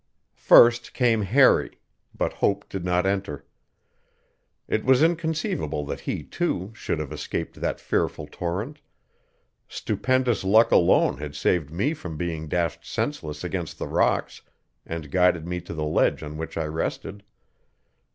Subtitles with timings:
[0.41, 1.79] First came Harry;
[2.17, 3.45] but hope did not enter.
[4.67, 8.79] It was inconceivable that he, too, should have escaped that fearful torrent;
[9.67, 14.41] stupendous luck alone had saved me from being dashed senseless against the rocks
[14.87, 17.21] and guided me to the ledge on which I rested.